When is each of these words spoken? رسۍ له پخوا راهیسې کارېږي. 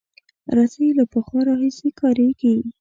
رسۍ 0.57 0.87
له 0.97 1.03
پخوا 1.11 1.39
راهیسې 1.49 1.89
کارېږي. 2.01 2.53